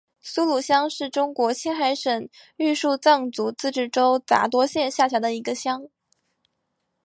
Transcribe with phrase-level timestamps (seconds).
[0.19, 5.89] 苏鲁乡是中国青海省玉树藏族自治州杂多县下辖的一个乡。